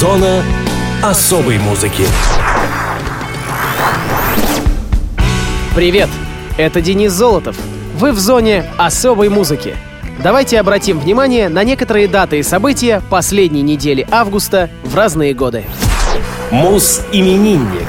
[0.00, 0.42] Зона
[1.02, 2.04] особой музыки.
[5.74, 6.10] Привет!
[6.58, 7.56] Это Денис Золотов.
[7.98, 9.74] Вы в зоне особой музыки.
[10.22, 15.64] Давайте обратим внимание на некоторые даты и события последней недели августа в разные годы.
[16.50, 17.88] Мус-именинник.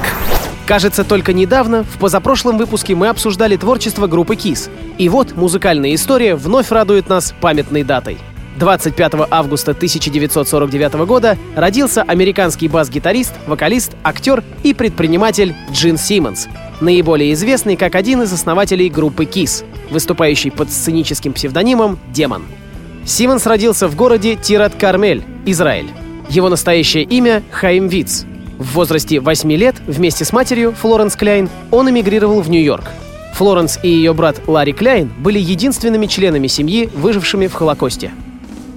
[0.66, 4.70] Кажется, только недавно, в позапрошлом выпуске мы обсуждали творчество группы KISS.
[4.96, 8.16] И вот музыкальная история вновь радует нас памятной датой.
[8.58, 16.48] 25 августа 1949 года родился американский бас-гитарист, вокалист, актер и предприниматель Джин Симмонс,
[16.80, 22.42] наиболее известный как один из основателей группы KISS, выступающий под сценическим псевдонимом «Демон».
[23.04, 25.88] Симмонс родился в городе Тират-Кармель, Израиль.
[26.28, 28.26] Его настоящее имя— Хаим Виц.
[28.58, 32.84] В возрасте 8 лет вместе с матерью, Флоренс Кляйн, он эмигрировал в Нью-Йорк.
[33.34, 38.10] Флоренс и ее брат Ларри Кляйн были единственными членами семьи, выжившими в Холокосте.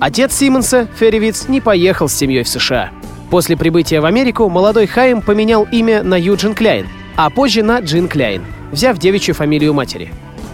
[0.01, 2.89] Отец Симмонса, Ферри Виц, не поехал с семьей в США.
[3.29, 8.07] После прибытия в Америку молодой Хайм поменял имя на Юджин Кляйн, а позже на Джин
[8.07, 10.11] Кляйн, взяв девичью фамилию матери.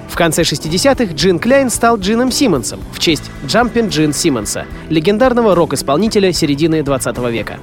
[0.09, 6.34] В конце 60-х Джин Кляйн стал Джином Симмонсом в честь Джампин Джин Симмонса, легендарного рок-исполнителя
[6.34, 7.58] середины 20 века.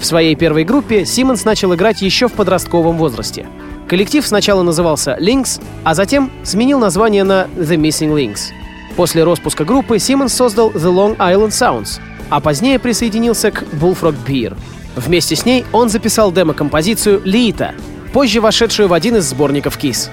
[0.00, 3.46] В своей первой группе Симмонс начал играть еще в подростковом возрасте.
[3.88, 8.57] Коллектив сначала назывался Lynx, а затем сменил название на The Missing Links.
[8.98, 14.56] После распуска группы Симмонс создал The Long Island Sounds, а позднее присоединился к Bullfrog Beer.
[14.96, 17.76] Вместе с ней он записал демо-композицию «Лита»,
[18.12, 20.10] позже вошедшую в один из сборников Kiss.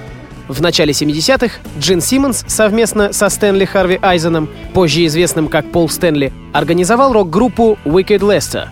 [0.47, 6.31] В начале 70-х Джин Симмонс совместно со Стэнли Харви Айзеном, позже известным как Пол Стэнли,
[6.53, 8.67] организовал рок-группу Wicked Lester.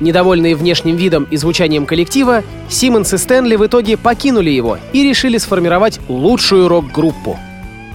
[0.00, 5.38] Недовольные внешним видом и звучанием коллектива, Симмонс и Стэнли в итоге покинули его и решили
[5.38, 7.38] сформировать лучшую рок-группу.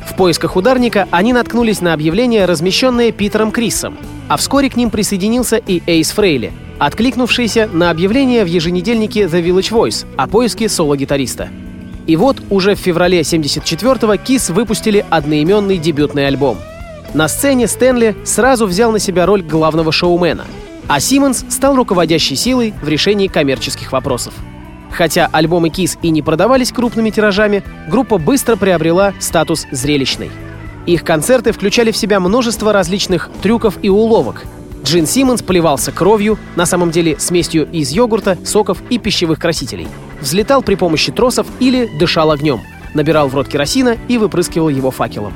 [0.08, 3.98] В поисках ударника они наткнулись на объявление, размещенное Питером Крисом,
[4.30, 9.72] а вскоре к ним присоединился и Эйс Фрейли, откликнувшийся на объявление в еженедельнике The Village
[9.72, 11.50] Voice о поиске соло-гитариста.
[12.08, 16.58] И вот уже в феврале 74-го Kiss выпустили одноименный дебютный альбом.
[17.14, 20.46] На сцене Стэнли сразу взял на себя роль главного шоумена,
[20.88, 24.34] а Симмонс стал руководящей силой в решении коммерческих вопросов.
[24.92, 30.32] Хотя альбомы Kiss и не продавались крупными тиражами, группа быстро приобрела статус зрелищной.
[30.86, 34.46] Их концерты включали в себя множество различных трюков и уловок.
[34.84, 39.88] Джин Симмонс поливался кровью, на самом деле смесью из йогурта, соков и пищевых красителей.
[40.22, 42.62] Взлетал при помощи тросов или дышал огнем,
[42.94, 45.34] набирал в рот керосина и выпрыскивал его факелом.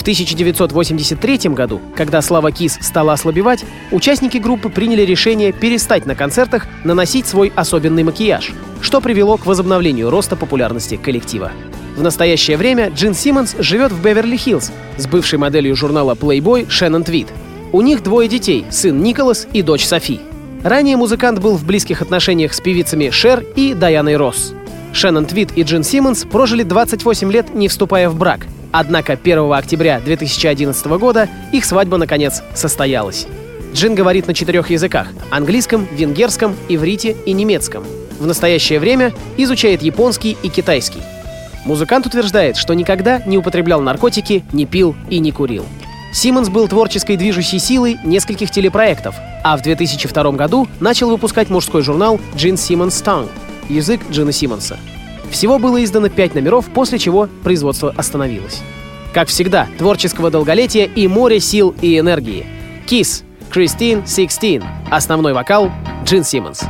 [0.00, 6.66] В 1983 году, когда слава Кис стала ослабевать, участники группы приняли решение перестать на концертах
[6.84, 11.52] наносить свой особенный макияж, что привело к возобновлению роста популярности коллектива.
[11.98, 17.28] В настоящее время Джин Симмонс живет в Беверли-Хиллз с бывшей моделью журнала Playboy Шеннон Твит.
[17.70, 20.18] У них двое детей, сын Николас и дочь Софи.
[20.64, 24.54] Ранее музыкант был в близких отношениях с певицами Шер и Даяной Росс.
[24.94, 30.00] Шеннон Твит и Джин Симмонс прожили 28 лет, не вступая в брак, Однако 1 октября
[30.00, 33.26] 2011 года их свадьба наконец состоялась.
[33.72, 37.84] Джин говорит на четырех языках– английском, венгерском, иврите и немецком.
[38.18, 41.00] В настоящее время изучает японский и китайский.
[41.64, 45.64] Музыкант утверждает, что никогда не употреблял наркотики, не пил и не курил.
[46.12, 49.14] Симмонс был творческой движущей силой нескольких телепроектов,
[49.44, 53.28] а в 2002 году начал выпускать мужской журнал «Джин Симмонс Tongue»—
[53.68, 54.78] язык Джина Симмонса.
[55.30, 58.60] Всего было издано 5 номеров, после чего производство остановилось.
[59.14, 62.46] Как всегда, творческого долголетия и море сил и энергии.
[62.86, 65.70] Kiss, Christine 16, основной вокал
[66.04, 66.62] Джин Симмонс.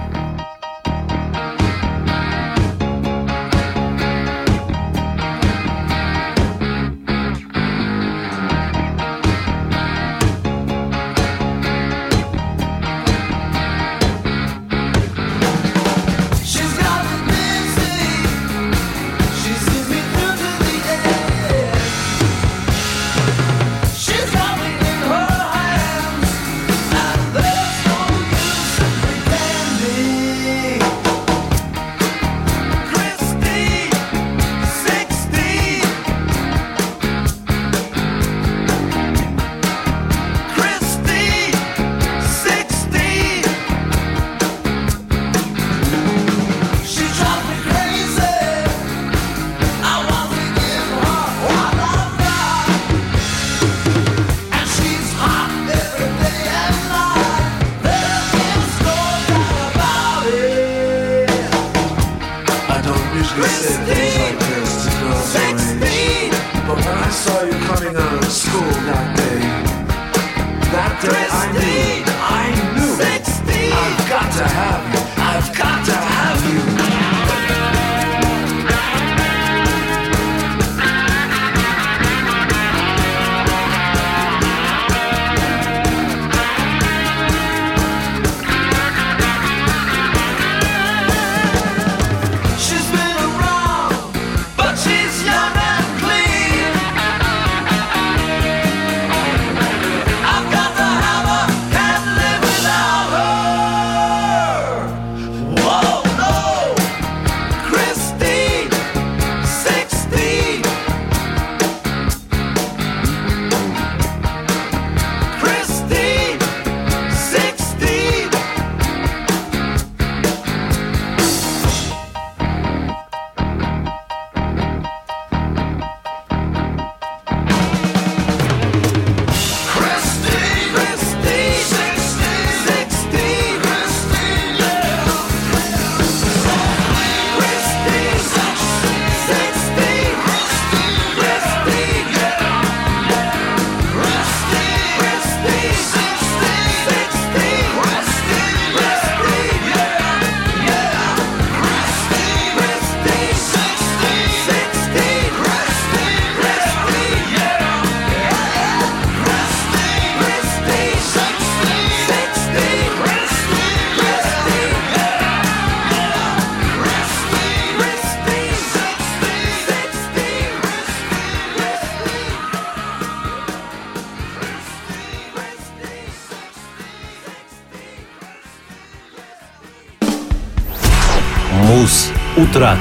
[182.50, 182.78] Утрата.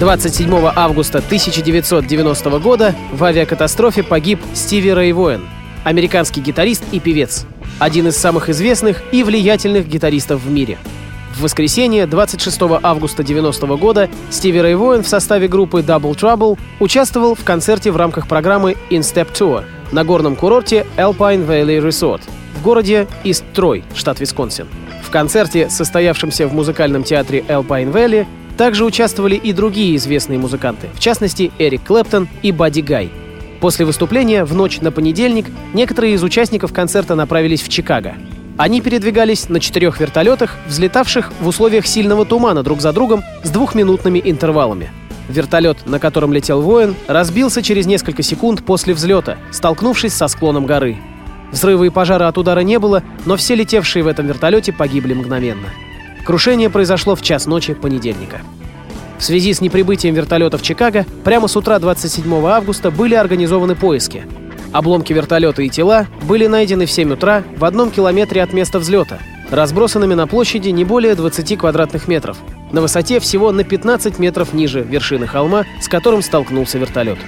[0.00, 5.42] 27 августа 1990 года в авиакатастрофе погиб Стиви Рэй Воэн,
[5.84, 7.46] американский гитарист и певец,
[7.78, 10.78] один из самых известных и влиятельных гитаристов в мире.
[11.36, 17.36] В воскресенье, 26 августа 90 года, Стиви Рэй Воэн в составе группы Double Trouble участвовал
[17.36, 19.62] в концерте в рамках программы In Step Tour
[19.92, 22.22] на горном курорте Alpine Valley Resort
[22.56, 24.66] в городе Ист Трой, штат Висконсин.
[25.04, 28.26] В концерте, состоявшемся в музыкальном театре Alpine Valley,
[28.56, 33.10] также участвовали и другие известные музыканты, в частности Эрик Клэптон и Бадди Гай.
[33.60, 38.14] После выступления в ночь на понедельник некоторые из участников концерта направились в Чикаго.
[38.56, 44.20] Они передвигались на четырех вертолетах, взлетавших в условиях сильного тумана друг за другом с двухминутными
[44.24, 44.90] интервалами.
[45.28, 50.98] Вертолет, на котором летел воин, разбился через несколько секунд после взлета, столкнувшись со склоном горы.
[51.52, 55.68] Взрыва и пожара от удара не было, но все летевшие в этом вертолете погибли мгновенно.
[56.24, 58.40] Крушение произошло в час ночи понедельника.
[59.18, 64.24] В связи с неприбытием вертолета в Чикаго, прямо с утра 27 августа были организованы поиски.
[64.72, 69.18] Обломки вертолета и тела были найдены в 7 утра в одном километре от места взлета,
[69.50, 72.38] разбросанными на площади не более 20 квадратных метров,
[72.72, 77.18] на высоте всего на 15 метров ниже вершины холма, с которым столкнулся вертолет.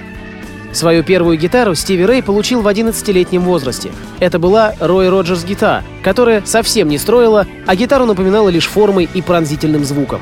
[0.75, 3.93] Свою первую гитару Стиви Рэй получил в 11-летнем возрасте.
[4.19, 9.21] Это была Рой Роджерс гитара, которая совсем не строила, а гитару напоминала лишь формой и
[9.21, 10.19] пронзительным звуком.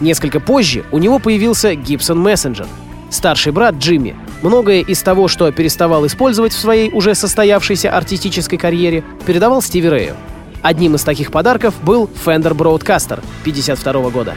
[0.00, 2.66] Несколько позже у него появился Gibson Messenger.
[3.08, 9.04] Старший брат Джимми многое из того, что переставал использовать в своей уже состоявшейся артистической карьере,
[9.24, 10.16] передавал Стиви Рэю.
[10.60, 14.34] Одним из таких подарков был Fender Broadcaster 52 года.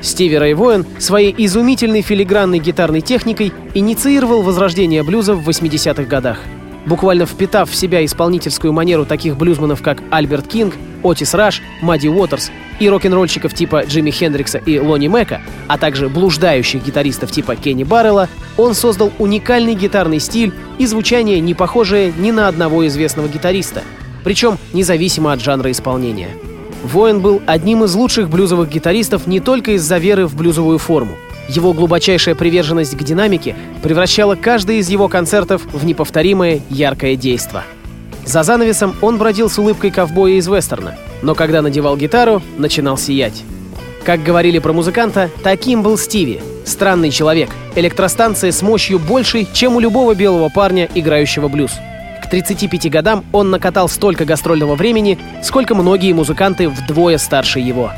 [0.00, 6.38] Стиви Рэй Воин своей изумительной филигранной гитарной техникой инициировал возрождение блюза в 80-х годах.
[6.86, 12.50] Буквально впитав в себя исполнительскую манеру таких блюзманов, как Альберт Кинг, Отис Раш, Мадди Уотерс
[12.80, 18.28] и рок-н-ролльщиков типа Джимми Хендрикса и Лони Мэка, а также блуждающих гитаристов типа Кенни Баррелла,
[18.56, 23.82] он создал уникальный гитарный стиль и звучание, не похожее ни на одного известного гитариста,
[24.24, 26.30] причем независимо от жанра исполнения.
[26.82, 31.16] Воин был одним из лучших блюзовых гитаристов не только из-за веры в блюзовую форму.
[31.48, 37.64] Его глубочайшая приверженность к динамике превращала каждый из его концертов в неповторимое яркое действо.
[38.24, 43.42] За занавесом он бродил с улыбкой ковбоя из вестерна, но когда надевал гитару, начинал сиять.
[44.04, 46.40] Как говорили про музыканта, таким был Стиви.
[46.64, 51.72] Странный человек, электростанция с мощью большей, чем у любого белого парня, играющего блюз.
[52.28, 57.90] К 35 годам он накатал столько гастрольного времени, сколько многие музыканты вдвое старше его.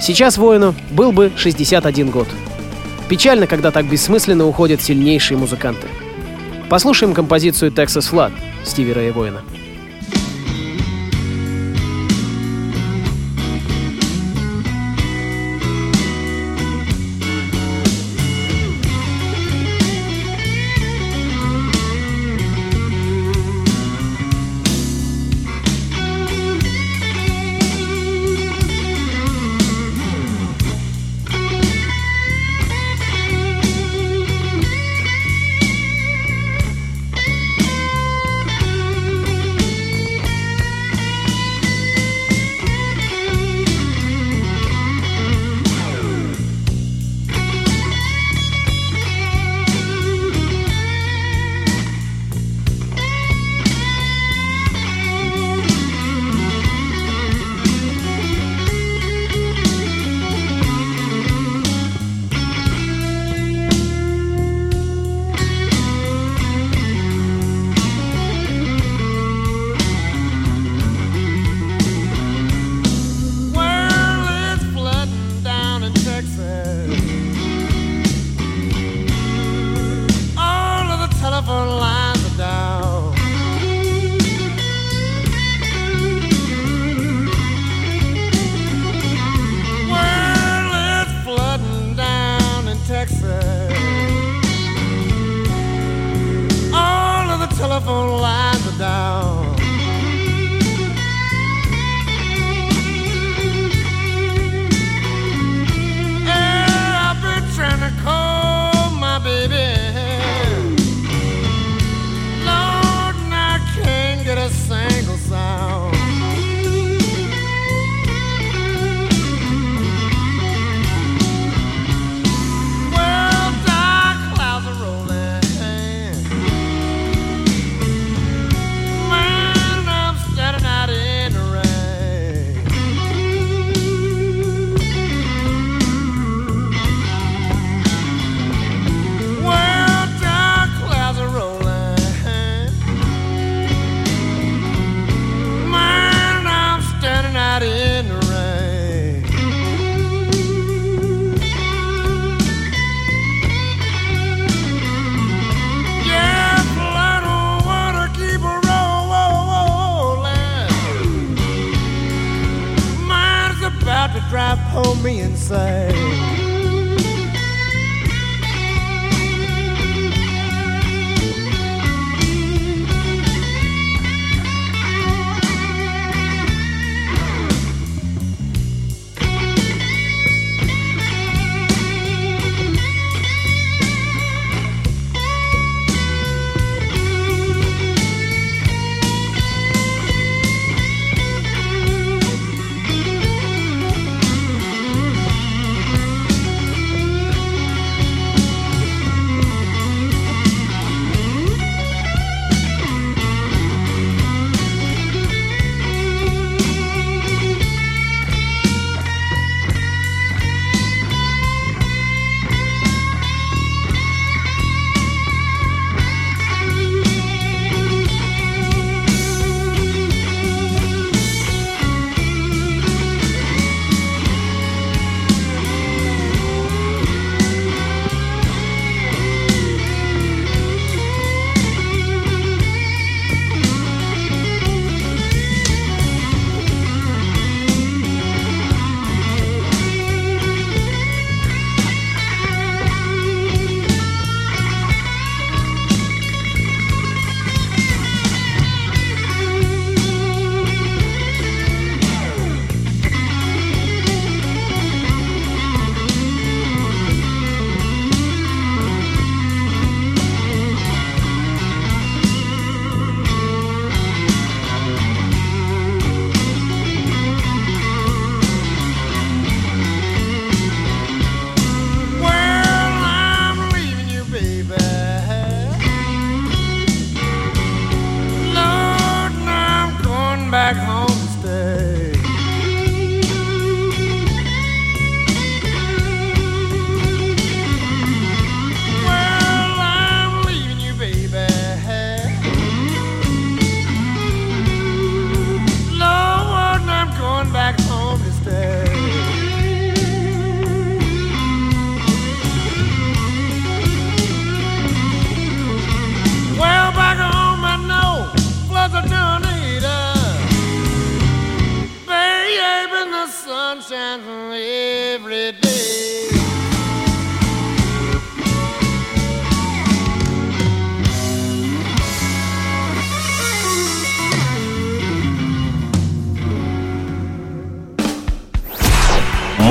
[0.00, 2.26] Сейчас воину был бы 61 год.
[3.08, 5.86] Печально, когда так бессмысленно уходят сильнейшие музыканты.
[6.68, 8.32] Послушаем композицию «Texas Flood»
[8.64, 9.42] Стиви Рэя Воина.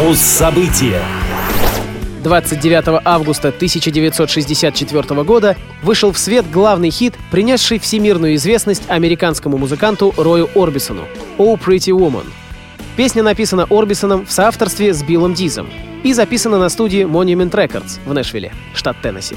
[0.05, 1.01] Муз-события
[2.23, 10.47] 29 августа 1964 года вышел в свет главный хит, принесший всемирную известность американскому музыканту Рою
[10.53, 11.05] Орбисону
[11.39, 12.27] «Oh Pretty Woman».
[12.95, 15.67] Песня написана Орбисоном в соавторстве с Биллом Дизом
[16.03, 19.35] и записана на студии Monument Records в Нэшвилле, штат Теннесси.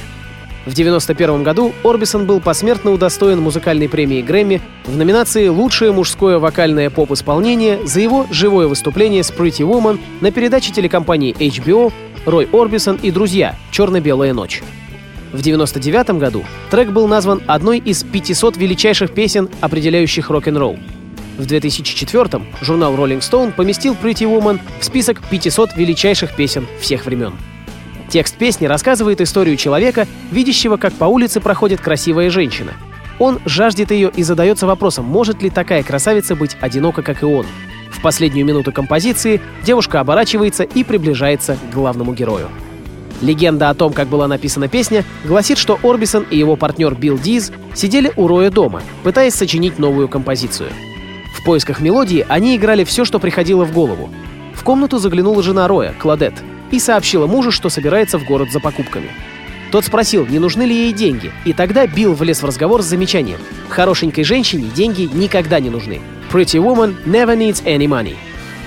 [0.69, 6.91] В 1991 году Орбисон был посмертно удостоен музыкальной премии Грэмми в номинации «Лучшее мужское вокальное
[6.91, 11.91] поп-исполнение» за его живое выступление с Pretty Woman на передаче телекомпании HBO
[12.27, 13.57] «Рой Орбисон и друзья.
[13.71, 14.63] Черно-белая ночь».
[15.33, 20.77] В 1999 году трек был назван одной из 500 величайших песен, определяющих рок-н-ролл.
[21.39, 27.33] В 2004 журнал Rolling Stone поместил Pretty Woman в список 500 величайших песен всех времен.
[28.09, 32.73] Текст песни рассказывает историю человека, видящего, как по улице проходит красивая женщина.
[33.19, 37.45] Он жаждет ее и задается вопросом, может ли такая красавица быть одинока, как и он.
[37.91, 42.49] В последнюю минуту композиции девушка оборачивается и приближается к главному герою.
[43.21, 47.51] Легенда о том, как была написана песня, гласит, что Орбисон и его партнер Билл Диз
[47.75, 50.71] сидели у Роя дома, пытаясь сочинить новую композицию.
[51.35, 54.09] В поисках мелодии они играли все, что приходило в голову.
[54.55, 56.35] В комнату заглянула жена Роя, Кладет,
[56.71, 59.11] и сообщила мужу, что собирается в город за покупками.
[59.71, 63.39] Тот спросил, не нужны ли ей деньги, и тогда Билл влез в разговор с замечанием.
[63.69, 66.01] Хорошенькой женщине деньги никогда не нужны.
[66.33, 68.17] Pretty woman never needs any money.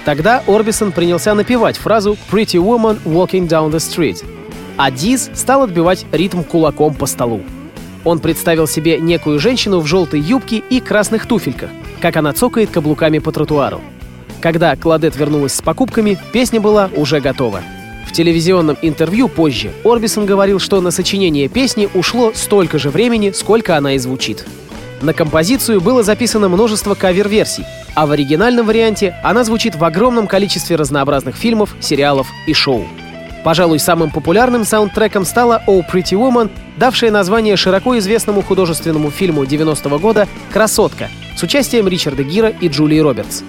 [0.05, 4.24] Тогда Орбисон принялся напевать фразу «Pretty woman walking down the street»,
[4.77, 7.41] а Диз стал отбивать ритм кулаком по столу.
[8.03, 11.70] Он представил себе некую женщину в желтой юбке и красных туфельках,
[12.01, 13.81] как она цокает каблуками по тротуару.
[14.39, 17.62] Когда Кладет вернулась с покупками, песня была уже готова.
[18.11, 23.77] В телевизионном интервью позже Орбисон говорил, что на сочинение песни ушло столько же времени, сколько
[23.77, 24.45] она и звучит.
[25.01, 27.63] На композицию было записано множество кавер-версий,
[27.95, 32.85] а в оригинальном варианте она звучит в огромном количестве разнообразных фильмов, сериалов и шоу.
[33.45, 39.97] Пожалуй, самым популярным саундтреком стала «Oh Pretty Woman», давшая название широко известному художественному фильму 90-го
[40.00, 43.41] года «Красотка» с участием Ричарда Гира и Джулии Робертс.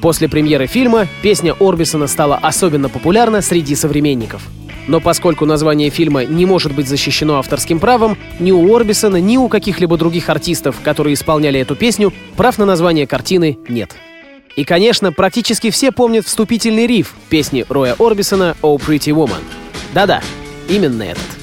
[0.00, 4.42] После премьеры фильма песня Орбисона стала особенно популярна среди современников.
[4.86, 9.48] Но поскольку название фильма не может быть защищено авторским правом, ни у Орбисона, ни у
[9.48, 13.96] каких-либо других артистов, которые исполняли эту песню, прав на название картины нет.
[14.56, 19.42] И, конечно, практически все помнят вступительный риф песни Роя Орбисона «Oh Pretty Woman».
[19.94, 20.22] Да-да,
[20.68, 21.37] именно этот.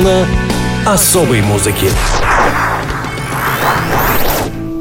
[0.00, 0.26] Зона
[0.86, 1.90] особой музыки.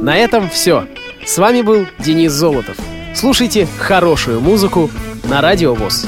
[0.01, 0.87] На этом все.
[1.25, 2.77] С вами был Денис Золотов.
[3.19, 4.89] Слушайте хорошую музыку
[5.25, 6.07] на Радио ВОЗ.